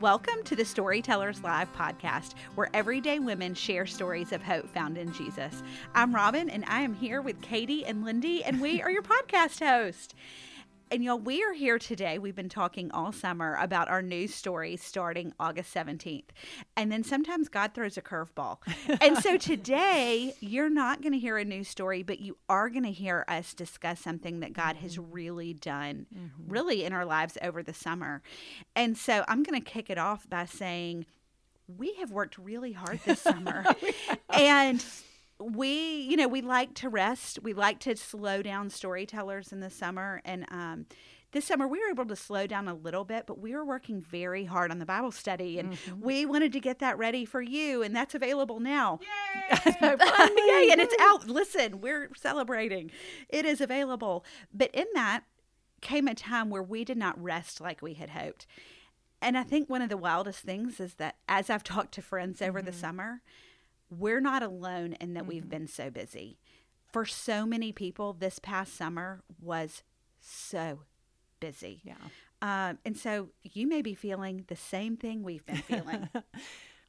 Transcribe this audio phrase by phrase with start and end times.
[0.00, 5.12] Welcome to the Storytellers Live podcast, where everyday women share stories of hope found in
[5.12, 5.62] Jesus.
[5.94, 9.58] I'm Robin, and I am here with Katie and Lindy, and we are your podcast
[9.62, 10.14] hosts.
[10.92, 12.18] And y'all, we are here today.
[12.18, 16.24] We've been talking all summer about our news story starting August 17th.
[16.76, 18.58] And then sometimes God throws a curveball.
[19.00, 22.82] and so today, you're not going to hear a news story, but you are going
[22.82, 25.12] to hear us discuss something that God has mm-hmm.
[25.12, 26.52] really done, mm-hmm.
[26.52, 28.20] really in our lives over the summer.
[28.74, 31.06] And so I'm going to kick it off by saying,
[31.78, 33.64] we have worked really hard this summer.
[34.30, 34.84] and
[35.40, 37.38] we, you know, we like to rest.
[37.42, 40.20] We like to slow down storytellers in the summer.
[40.24, 40.86] And um,
[41.32, 44.00] this summer we were able to slow down a little bit, but we were working
[44.00, 45.58] very hard on the Bible study.
[45.58, 46.00] And mm-hmm.
[46.00, 47.82] we wanted to get that ready for you.
[47.82, 49.00] And that's available now.
[49.00, 49.58] Yay!
[49.80, 50.68] Yay!
[50.70, 51.26] And it's out.
[51.26, 52.90] Listen, we're celebrating.
[53.28, 54.24] It is available.
[54.52, 55.24] But in that
[55.80, 58.46] came a time where we did not rest like we had hoped.
[59.22, 62.40] And I think one of the wildest things is that as I've talked to friends
[62.40, 62.66] over mm-hmm.
[62.66, 63.22] the summer,
[63.90, 65.28] we're not alone in that mm-hmm.
[65.28, 66.38] we've been so busy.
[66.92, 69.82] For so many people, this past summer was
[70.20, 70.80] so
[71.38, 71.82] busy.
[71.84, 71.94] Yeah.
[72.42, 76.08] Um, and so you may be feeling the same thing we've been feeling.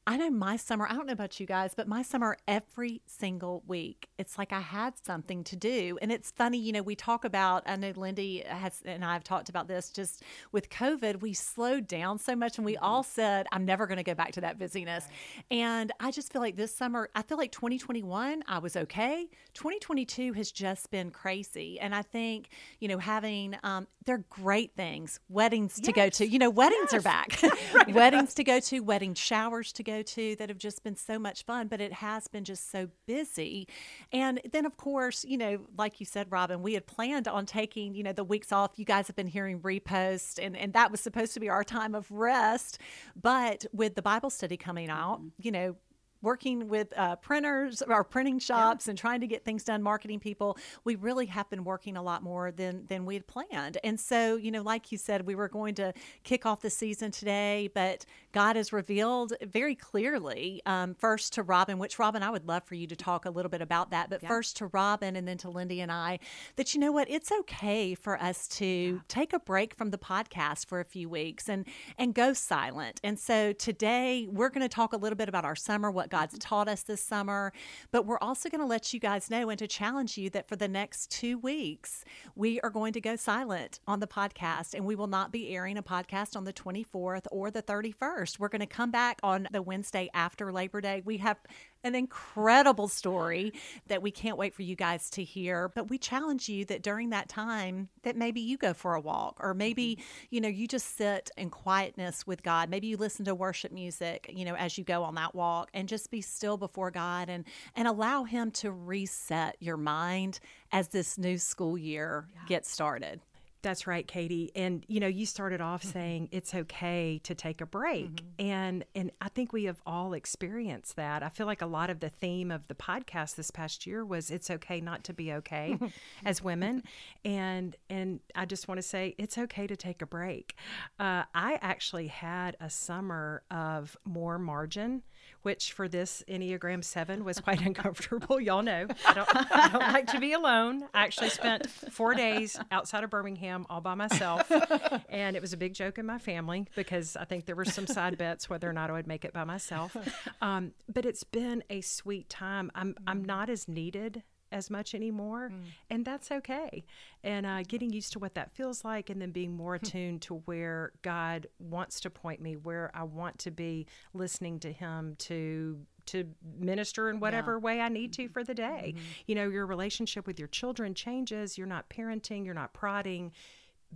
[0.08, 3.62] I know my summer, I don't know about you guys, but my summer every single
[3.68, 6.00] week, it's like I had something to do.
[6.02, 9.50] And it's funny, you know, we talk about, I know Lindy has, and I've talked
[9.50, 12.84] about this just with COVID, we slowed down so much and we mm-hmm.
[12.84, 15.08] all said, I'm never going to go back to that busyness.
[15.52, 19.28] And I just feel like this summer, I feel like 2021, I was okay.
[19.54, 21.80] 2022 has just been crazy.
[21.80, 22.50] And I think,
[22.80, 25.86] you know, having, um, they're great things, weddings yes.
[25.86, 26.94] to go to, you know, weddings yes.
[26.94, 27.40] are back,
[27.74, 27.94] right.
[27.94, 31.46] weddings to go to, wedding showers to go to that have just been so much
[31.46, 33.68] fun, but it has been just so busy.
[34.12, 37.94] And then, of course, you know, like you said, Robin, we had planned on taking,
[37.94, 38.72] you know, the weeks off.
[38.78, 41.94] You guys have been hearing repost, and, and that was supposed to be our time
[41.94, 42.80] of rest.
[43.20, 45.30] But with the Bible study coming out, mm-hmm.
[45.40, 45.76] you know,
[46.22, 48.92] working with uh, printers or printing shops yeah.
[48.92, 52.24] and trying to get things done, marketing people, we really have been working a lot
[52.24, 53.78] more than than we had planned.
[53.84, 55.94] And so, you know, like you said, we were going to
[56.24, 61.80] kick off the season today, but God has revealed very clearly, um, first to Robin,
[61.80, 64.22] which Robin, I would love for you to talk a little bit about that, but
[64.22, 64.30] yeah.
[64.30, 66.20] first to Robin and then to Lindy and I,
[66.56, 69.00] that you know what, it's okay for us to yeah.
[69.08, 71.66] take a break from the podcast for a few weeks and
[71.98, 73.00] and go silent.
[73.04, 76.38] And so today we're going to talk a little bit about our summer, what God's
[76.38, 77.52] taught us this summer.
[77.92, 80.56] But we're also going to let you guys know and to challenge you that for
[80.56, 82.06] the next two weeks,
[82.36, 85.78] we are going to go silent on the podcast and we will not be airing
[85.78, 88.38] a podcast on the 24th or the 31st.
[88.38, 91.02] We're going to come back on the Wednesday after Labor Day.
[91.04, 91.40] We have
[91.84, 93.54] an incredible story
[93.88, 95.70] that we can't wait for you guys to hear.
[95.70, 99.38] But we challenge you that during that time that maybe you go for a walk
[99.40, 100.26] or maybe, mm-hmm.
[100.30, 102.70] you know, you just sit in quietness with God.
[102.70, 105.88] Maybe you listen to worship music, you know, as you go on that walk and
[105.88, 110.40] just be still before God and and allow him to reset your mind
[110.72, 112.42] as this new school year yeah.
[112.48, 113.22] gets started.
[113.62, 114.52] That's right, Katie.
[114.56, 115.92] And you know, you started off mm-hmm.
[115.92, 118.16] saying it's okay to take a break.
[118.16, 118.46] Mm-hmm.
[118.46, 121.24] And and I think we have all experienced that.
[121.24, 124.32] I feel like a lot of the theme of the podcast this past year was
[124.32, 125.78] it's okay not to be okay
[126.26, 126.84] as women.
[127.24, 130.56] And and I just want to say it's okay to take a break.
[131.00, 131.51] Uh, I
[131.82, 135.02] actually had a summer of more margin
[135.42, 138.40] which for this Enneagram 7 was quite uncomfortable.
[138.40, 140.84] Y'all know I don't, I don't like to be alone.
[140.94, 144.52] I actually spent four days outside of Birmingham all by myself.
[145.10, 147.86] And it was a big joke in my family because I think there were some
[147.86, 149.96] side bets whether or not I would make it by myself.
[150.42, 152.72] Um, but it's been a sweet time.
[152.74, 155.64] I'm, I'm not as needed as much anymore, mm.
[155.90, 156.84] and that's okay.
[157.24, 160.36] And uh, getting used to what that feels like, and then being more attuned to
[160.46, 165.80] where God wants to point me, where I want to be listening to Him to
[166.08, 166.28] to
[166.60, 167.60] minister in whatever yeah.
[167.60, 168.96] way I need to for the day.
[168.96, 169.06] Mm-hmm.
[169.28, 171.58] You know, your relationship with your children changes.
[171.58, 172.44] You're not parenting.
[172.44, 173.32] You're not prodding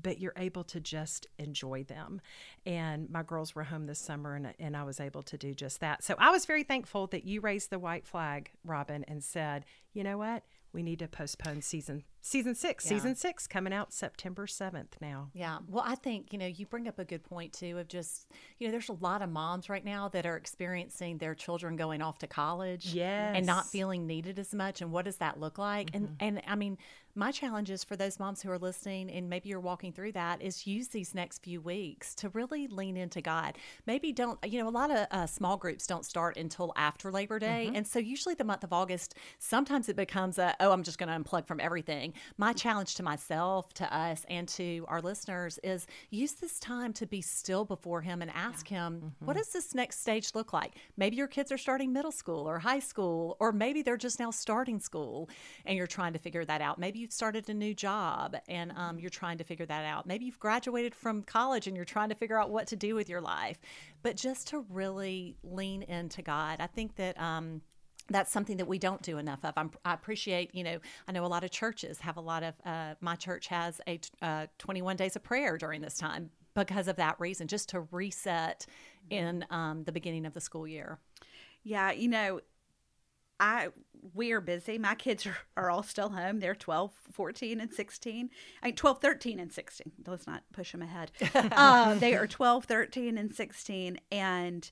[0.02, 2.22] but you're able to just enjoy them.
[2.66, 5.80] And my girls were home this summer and, and I was able to do just
[5.80, 6.04] that.
[6.04, 10.04] So I was very thankful that you raised the white flag, Robin, and said, you
[10.04, 10.44] know what?
[10.74, 12.86] We need to postpone season season six.
[12.86, 12.90] Yeah.
[12.98, 15.30] Season six coming out September seventh now.
[15.34, 15.60] Yeah.
[15.70, 18.68] Well, I think you know you bring up a good point too of just you
[18.68, 22.18] know there's a lot of moms right now that are experiencing their children going off
[22.20, 23.34] to college, yes.
[23.36, 24.82] and not feeling needed as much.
[24.82, 25.92] And what does that look like?
[25.92, 26.06] Mm-hmm.
[26.20, 26.78] And and I mean,
[27.16, 30.42] my challenge is for those moms who are listening and maybe you're walking through that
[30.42, 33.58] is use these next few weeks to really lean into God.
[33.88, 37.40] Maybe don't, you know, a lot of uh, small groups don't start until after Labor
[37.40, 37.68] Day.
[37.68, 37.76] Mm-hmm.
[37.78, 41.08] And so usually the month of August, sometimes it becomes a, oh, I'm just going
[41.08, 42.14] to unplug from everything.
[42.38, 47.06] My challenge to myself, to us, and to our listeners is use this time to
[47.06, 48.88] be still before Him and ask yeah.
[48.88, 49.26] Him, mm-hmm.
[49.26, 50.76] what does this next stage look like?
[50.98, 54.32] Maybe your kids are starting middle school or high school, or maybe they're just now
[54.32, 55.30] starting school
[55.66, 56.80] and you're trying to figure that out.
[56.80, 60.06] Maybe you've started a new job and um, you're trying to figure that out.
[60.06, 63.10] Maybe you've graduated from college and you're trying to figure out what to do with
[63.10, 63.58] your life.
[64.04, 67.20] But just to really lean into God, I think that.
[67.20, 67.62] Um,
[68.10, 69.54] that's something that we don't do enough of.
[69.58, 72.54] I'm, i appreciate, you know, I know a lot of churches have a lot of,
[72.66, 76.96] uh, my church has a uh, 21 days of prayer during this time because of
[76.98, 78.66] that reason, just to reset
[79.10, 81.00] in um, the beginning of the school year.
[81.64, 82.42] Yeah, you know,
[83.40, 83.70] I
[84.14, 84.78] we are busy.
[84.78, 86.40] My kids are, are all still home.
[86.40, 88.30] They're 12, 14, and 16.
[88.62, 89.92] I mean, 12, 13, and 16.
[90.06, 91.12] Let's not push them ahead.
[91.34, 94.00] uh, they are 12, 13, and 16.
[94.12, 94.70] And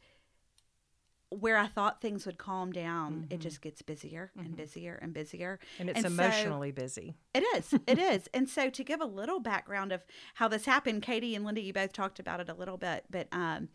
[1.39, 3.33] where I thought things would calm down, mm-hmm.
[3.33, 4.55] it just gets busier and mm-hmm.
[4.55, 5.59] busier and busier.
[5.79, 7.15] And it's and emotionally so, busy.
[7.33, 7.73] It is.
[7.87, 8.29] It is.
[8.33, 10.03] And so to give a little background of
[10.35, 13.27] how this happened, Katie and Lindy, you both talked about it a little bit, but
[13.31, 13.69] um,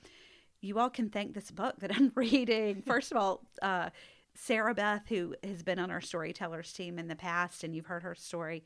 [0.61, 2.83] you all can thank this book that I'm reading.
[2.87, 3.91] First of all, uh,
[4.35, 8.05] Sarah Beth, who has been on our storytellers team in the past, and you've heard
[8.05, 8.65] her story,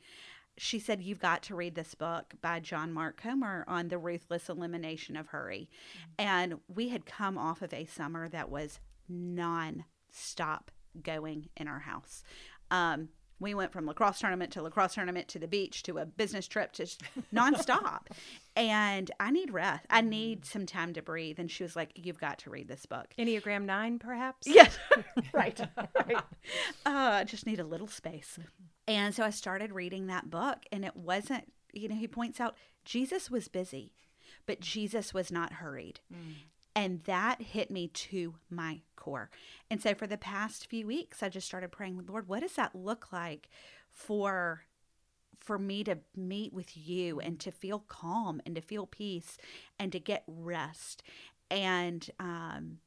[0.57, 4.49] she said, You've got to read this book by John Mark Comer on the ruthless
[4.49, 5.69] elimination of hurry.
[5.69, 6.27] Mm-hmm.
[6.27, 8.79] And we had come off of a summer that was
[9.09, 10.71] non stop
[11.01, 12.23] going in our house.
[12.69, 13.09] Um,
[13.39, 16.71] we went from lacrosse tournament to lacrosse tournament to the beach to a business trip
[16.73, 16.85] to
[17.33, 18.07] nonstop.
[18.55, 19.85] and I need rest.
[19.89, 21.39] I need some time to breathe.
[21.39, 23.13] And she was like, You've got to read this book.
[23.17, 24.47] Enneagram 9, perhaps?
[24.47, 24.77] Yes.
[25.33, 25.59] right.
[25.77, 26.17] right.
[26.17, 26.23] Uh,
[26.85, 28.39] I just need a little space.
[28.87, 32.57] And so I started reading that book, and it wasn't, you know, he points out
[32.83, 33.93] Jesus was busy,
[34.45, 36.01] but Jesus was not hurried.
[36.13, 36.33] Mm.
[36.75, 39.29] And that hit me to my core.
[39.69, 42.75] And so for the past few weeks, I just started praying, Lord, what does that
[42.75, 43.47] look like
[43.89, 44.63] for
[45.43, 49.37] for me to meet with you and to feel calm and to feel peace
[49.77, 51.03] and to get rest.
[51.51, 52.77] And um,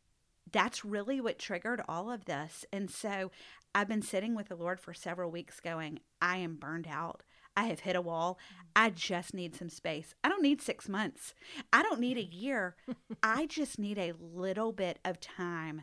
[0.56, 2.64] that's really what triggered all of this.
[2.72, 3.30] And so
[3.74, 7.22] I've been sitting with the Lord for several weeks going, I am burned out.
[7.54, 8.38] I have hit a wall.
[8.74, 10.14] I just need some space.
[10.24, 11.34] I don't need six months.
[11.74, 12.74] I don't need a year.
[13.22, 15.82] I just need a little bit of time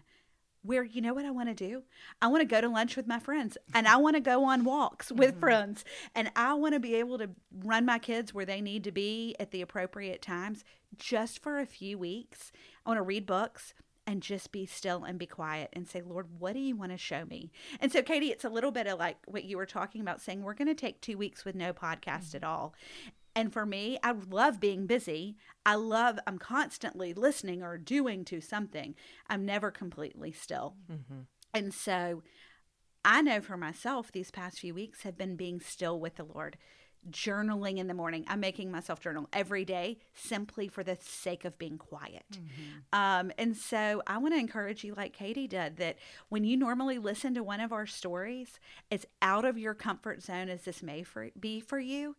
[0.64, 1.84] where you know what I want to do?
[2.20, 4.64] I want to go to lunch with my friends and I want to go on
[4.64, 5.40] walks with mm-hmm.
[5.40, 5.86] friends
[6.16, 7.30] and I want to be able to
[7.64, 10.64] run my kids where they need to be at the appropriate times
[10.98, 12.52] just for a few weeks.
[12.86, 16.28] I want to read books and just be still and be quiet and say, Lord,
[16.40, 17.52] what do you want to show me?
[17.80, 20.42] And so, Katie, it's a little bit of like what you were talking about saying,
[20.42, 22.38] we're going to take two weeks with no podcast mm-hmm.
[22.38, 22.74] at all.
[23.36, 25.38] And for me, I love being busy.
[25.66, 28.94] I love, I'm constantly listening or doing to something.
[29.28, 30.76] I'm never completely still.
[30.92, 31.22] Mm-hmm.
[31.54, 32.22] And so
[33.06, 36.58] I know for myself, these past few weeks have been being still with the Lord
[37.10, 38.26] journaling in the morning.
[38.28, 42.26] I'm making myself journal every day simply for the sake of being quiet.
[42.32, 43.00] Mm-hmm.
[43.00, 45.98] Um, and so I want to encourage you, like Katie did, that
[46.30, 48.60] when you normally listen to one of our stories,
[48.92, 52.16] as out of your comfort zone as this may for, be for you,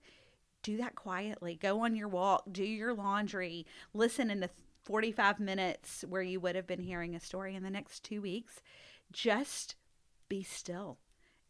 [0.62, 1.58] do that quietly.
[1.60, 4.50] Go on your walk, do your laundry, listen in the
[4.84, 8.60] 45 minutes where you would have been hearing a story in the next two weeks.
[9.12, 9.76] Just
[10.28, 10.98] be still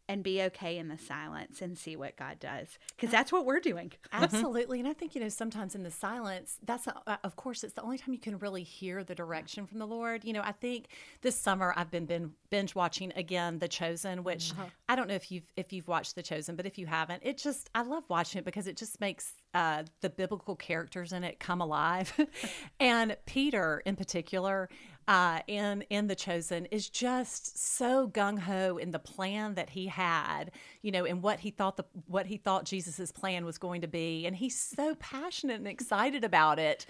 [0.07, 3.59] and be okay in the silence and see what God does because that's what we're
[3.59, 3.91] doing.
[4.11, 4.79] Absolutely.
[4.79, 7.73] and I think, you know, sometimes in the silence, that's, a, uh, of course, it's
[7.73, 10.23] the only time you can really hear the direction from the Lord.
[10.23, 10.87] You know, I think
[11.21, 14.65] this summer I've been binge watching again The Chosen, which uh-huh.
[14.87, 17.37] I don't know if you've, if you've watched The Chosen, but if you haven't, it
[17.37, 21.39] just, I love watching it because it just makes uh, the biblical characters in it
[21.39, 22.13] come alive.
[22.79, 24.69] and Peter in particular,
[25.07, 29.87] uh, in in the chosen is just so gung ho in the plan that he
[29.87, 33.81] had, you know, and what he thought the what he thought Jesus's plan was going
[33.81, 36.85] to be, and he's so passionate and excited about it.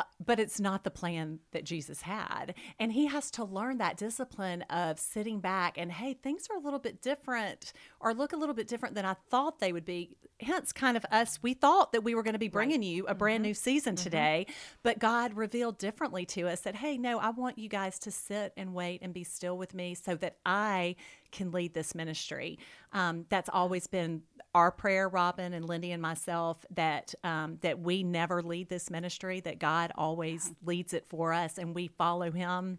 [0.00, 2.54] Uh, but it's not the plan that Jesus had.
[2.78, 6.60] And he has to learn that discipline of sitting back and, hey, things are a
[6.60, 10.16] little bit different or look a little bit different than I thought they would be.
[10.40, 12.86] Hence, kind of us, we thought that we were going to be bringing right.
[12.86, 13.48] you a brand mm-hmm.
[13.48, 14.04] new season mm-hmm.
[14.04, 14.46] today,
[14.82, 18.54] but God revealed differently to us that, hey, no, I want you guys to sit
[18.56, 20.96] and wait and be still with me so that I
[21.30, 22.58] can lead this ministry.
[22.94, 24.22] Um, that's always been
[24.54, 29.40] our prayer, Robin and Lindy and myself, that um, that we never lead this ministry,
[29.40, 32.78] that God always leads it for us, and we follow Him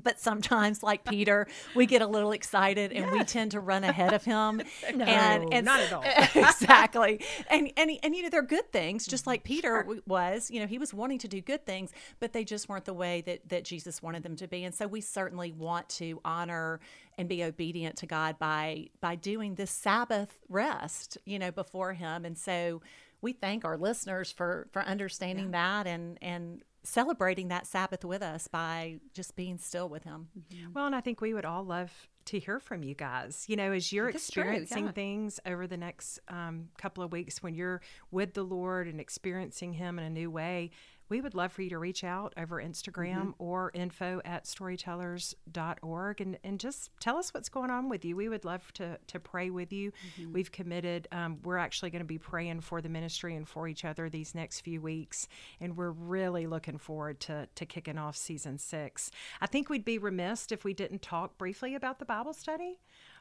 [0.00, 4.12] but sometimes like peter we get a little excited and we tend to run ahead
[4.12, 4.62] of him.
[4.94, 6.02] No, and, not at all.
[6.34, 7.24] exactly.
[7.48, 9.54] And, and and you know they're good things just like mm-hmm.
[9.54, 10.50] peter w was.
[10.50, 13.22] You know he was wanting to do good things but they just weren't the way
[13.22, 14.64] that that jesus wanted them to be.
[14.64, 16.80] And so we certainly want to honor
[17.16, 22.24] and be obedient to god by by doing this sabbath rest you know before him.
[22.24, 22.82] And so
[23.22, 28.48] we thank our listeners for for understanding that and and celebrating that Sabbath with us
[28.48, 30.28] by just being still with Him.
[30.74, 33.44] Well, and I think we would all love to hear from you guys.
[33.48, 34.92] You know, as you're That's true, experiencing yeah.
[34.92, 39.72] things over the next um, couple of weeks when you're with the Lord and experiencing
[39.72, 40.70] Him in a new way,
[41.12, 43.30] we would love for you to reach out over Instagram Mm-hmm.
[43.42, 48.16] or info at storytellers.org and, and just tell us what's going on with you.
[48.16, 49.92] We would love to, to pray with you.
[50.18, 50.32] Mm-hmm.
[50.32, 53.84] We've committed, um, we're actually going to be praying for the ministry and for each
[53.84, 55.28] other these next few weeks.
[55.60, 59.10] And we're really looking forward to, to kicking off season six.
[59.42, 62.78] I think we'd be remiss if we didn't talk briefly about the Bible study.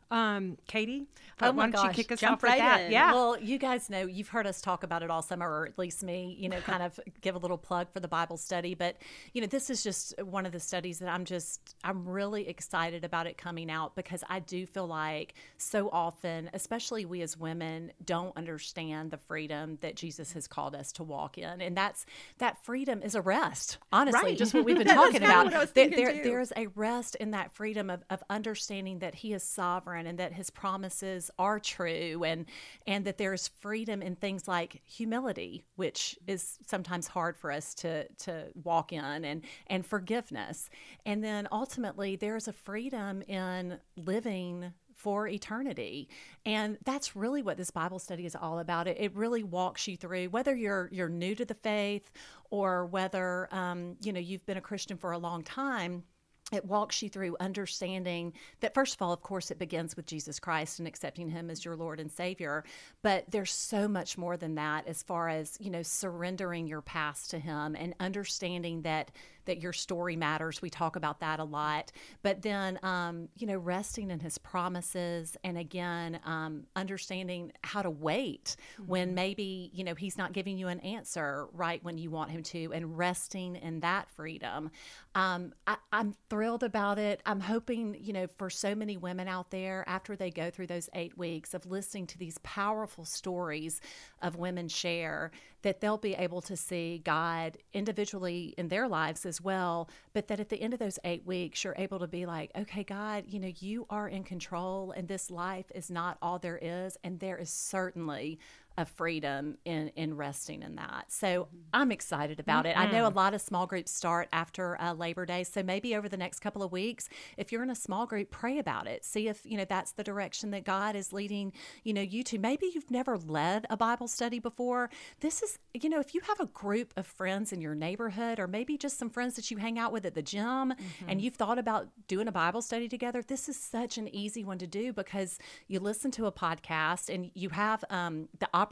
[0.10, 1.05] Um, Katie,
[1.43, 2.81] Oh why don't you kick us jump off with that?
[2.81, 2.91] in.
[2.91, 3.13] Yeah.
[3.13, 6.03] Well, you guys know you've heard us talk about it all summer, or at least
[6.03, 6.36] me.
[6.38, 8.74] You know, kind of give a little plug for the Bible study.
[8.75, 8.98] But
[9.34, 13.05] you know, this is just one of the studies that I'm just I'm really excited
[13.05, 17.91] about it coming out because I do feel like so often, especially we as women,
[18.03, 22.05] don't understand the freedom that Jesus has called us to walk in, and that's
[22.39, 23.77] that freedom is a rest.
[23.93, 24.38] Honestly, Right.
[24.38, 25.46] just what we've been talking about.
[25.46, 29.00] what I was There- there- there is a rest in that freedom of, of understanding
[29.00, 32.45] that he is sovereign and that his promises are true and
[32.88, 38.07] and that there's freedom in things like humility which is sometimes hard for us to
[38.13, 40.69] to walk in and and forgiveness.
[41.05, 46.10] And then ultimately there's a freedom in living for eternity.
[46.45, 48.88] And that's really what this bible study is all about.
[48.88, 52.12] It, it really walks you through whether you're you're new to the faith
[52.51, 56.03] or whether um, you know you've been a christian for a long time
[56.51, 60.39] it walks you through understanding that first of all of course it begins with jesus
[60.39, 62.63] christ and accepting him as your lord and savior
[63.01, 67.29] but there's so much more than that as far as you know surrendering your past
[67.31, 69.12] to him and understanding that
[69.46, 70.62] that your story matters.
[70.62, 71.91] We talk about that a lot.
[72.22, 77.89] But then um, you know resting in his promises and again um, understanding how to
[77.89, 78.55] wait
[78.86, 82.43] when maybe you know he's not giving you an answer right when you want him
[82.43, 84.72] to and resting in that freedom
[85.13, 87.22] um, I, i'm thrilled about it.
[87.25, 90.89] I'm hoping you know for so many women out there after they go through those
[90.94, 93.82] eight weeks of listening to these powerful stories
[94.22, 95.32] of women share
[95.63, 99.89] that they'll be able to see god individually in their lives as well.
[100.13, 102.84] But that at the end of those eight weeks you're able to be like okay
[102.84, 106.98] god you know you are in control and this life is not all there is
[107.03, 108.39] and there is certainly
[108.81, 111.05] a freedom in in resting in that.
[111.09, 112.77] So i'm excited about it.
[112.77, 116.09] I know a lot of small groups start after uh, labor day so maybe over
[116.09, 117.07] the next couple of weeks
[117.38, 119.05] if you're in a small group pray about it.
[119.05, 122.39] See if you know that's the direction that god is leading you know you to.
[122.39, 124.89] Maybe you've never led a bible study before.
[125.19, 128.47] This is you know if you have a group of friends in your neighborhood or
[128.47, 130.73] maybe just some friends that you hang out with at the gym
[131.07, 134.57] and you've thought about doing a bible study together this is such an easy one
[134.57, 138.70] to do because you listen to a podcast and you have um, the opportunity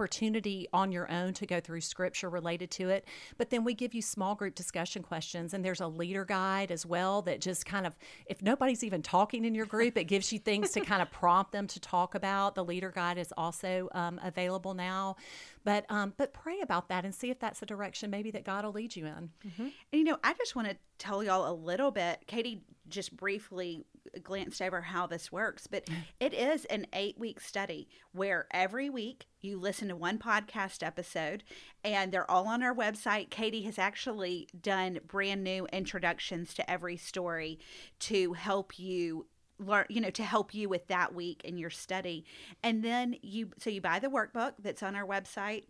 [0.73, 3.05] on your own to go through scripture related to it.
[3.37, 6.85] But then we give you small group discussion questions and there's a leader guide as
[6.85, 10.39] well that just kind of if nobody's even talking in your group it gives you
[10.39, 12.55] things to kind of prompt them to talk about.
[12.55, 15.15] The leader guide is also um, available now.
[15.63, 18.65] But um, but pray about that and see if that's the direction maybe that god
[18.65, 19.29] will lead you in.
[19.91, 22.23] And you know, I just want to tell y'all a little bit.
[22.27, 23.85] Katie just briefly
[24.23, 25.95] glanced over how this works, but mm.
[26.19, 31.43] it is an eight week study where every week you listen to one podcast episode
[31.83, 33.29] and they're all on our website.
[33.29, 37.59] Katie has actually done brand new introductions to every story
[37.99, 39.25] to help you
[39.59, 42.23] learn you know to help you with that week in your study
[42.63, 45.65] and then you so you buy the workbook that's on our website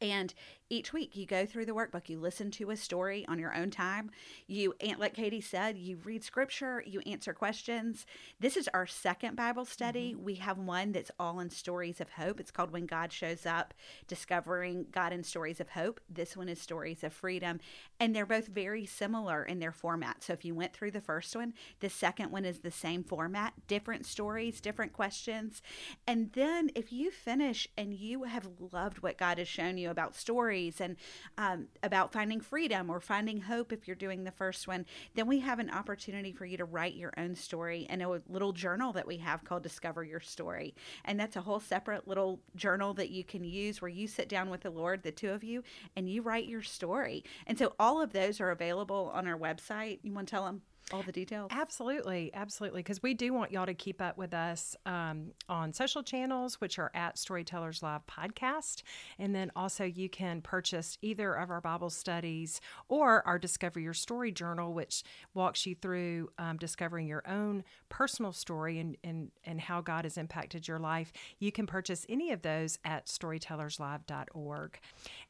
[0.00, 0.34] and
[0.68, 3.70] each week you go through the workbook, you listen to a story on your own
[3.70, 4.10] time.
[4.46, 8.04] You, and like Katie said, you read scripture, you answer questions.
[8.40, 10.12] This is our second Bible study.
[10.12, 10.24] Mm-hmm.
[10.24, 12.40] We have one that's all in stories of hope.
[12.40, 13.74] It's called When God Shows Up
[14.08, 16.00] Discovering God in Stories of Hope.
[16.10, 17.60] This one is Stories of Freedom.
[18.00, 20.24] And they're both very similar in their format.
[20.24, 23.54] So if you went through the first one, the second one is the same format,
[23.68, 25.62] different stories, different questions.
[26.06, 30.16] And then if you finish and you have loved what God has shown you about
[30.16, 30.96] stories and
[31.38, 35.40] um, about finding freedom or finding hope if you're doing the first one, then we
[35.40, 39.06] have an opportunity for you to write your own story in a little journal that
[39.06, 40.74] we have called Discover Your Story.
[41.04, 44.50] And that's a whole separate little journal that you can use where you sit down
[44.50, 45.62] with the Lord, the two of you,
[45.94, 47.22] and you write your story.
[47.46, 49.98] And so all of those are available on our website.
[50.02, 50.62] You want to tell them?
[50.92, 51.50] All the details?
[51.52, 52.80] Absolutely, absolutely.
[52.80, 56.78] Because we do want y'all to keep up with us um, on social channels, which
[56.78, 58.82] are at Storytellers Live Podcast.
[59.18, 63.94] And then also you can purchase either of our Bible studies or our Discover Your
[63.94, 65.02] Story journal, which
[65.34, 70.16] walks you through um, discovering your own personal story and, and, and how God has
[70.16, 71.12] impacted your life.
[71.38, 74.78] You can purchase any of those at storytellerslive.org.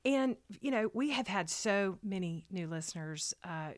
[0.05, 3.33] And, you know, we have had so many new listeners.
[3.43, 3.71] Uh,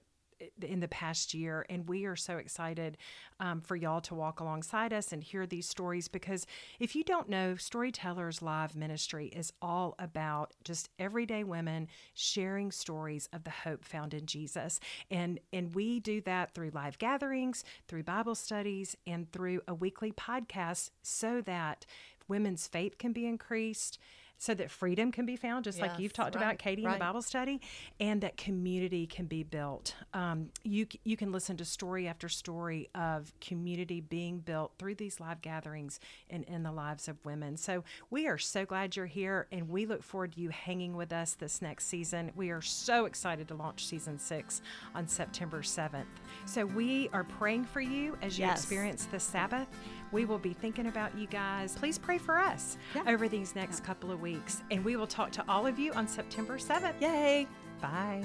[0.62, 1.66] in the past year.
[1.68, 2.96] And we are so excited
[3.40, 6.46] um, for y'all to walk alongside us and hear these stories because
[6.78, 13.28] if you don't know, Storytellers Live Ministry is all about just everyday women sharing stories
[13.32, 14.80] of the hope found in Jesus.
[15.10, 20.12] And, and we do that through live gatherings, through Bible studies, and through a weekly
[20.12, 21.86] podcast so that
[22.28, 23.98] women's faith can be increased
[24.38, 26.98] so that freedom can be found, just like you've talked right, about, Katie, in the
[26.98, 27.60] Bible study,
[27.98, 29.94] and that community can be built.
[30.14, 35.18] Um, you you can listen to story after story of community being built through these
[35.18, 35.98] live gatherings
[36.30, 37.56] and in the lives of women.
[37.56, 41.12] So we are so glad you're here, and we look forward to you hanging with
[41.12, 42.30] us this next season.
[42.36, 44.62] We are so excited to launch season six
[44.94, 46.04] on September 7th.
[46.46, 48.60] So we are praying for you as you Yes.
[48.60, 49.68] experience the Sabbath.
[50.12, 51.74] We will be thinking about you guys.
[51.76, 53.02] Please pray for us Yeah.
[53.06, 54.62] over these next couple of weeks.
[54.70, 57.00] And we will talk to all of you on September 7th.
[57.00, 57.46] Yay!
[57.80, 58.24] Bye.